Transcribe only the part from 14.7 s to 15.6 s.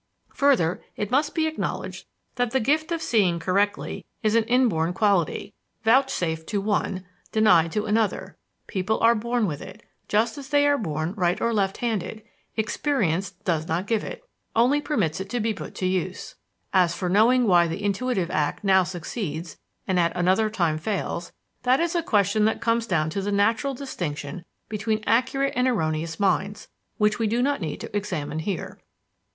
permits it to be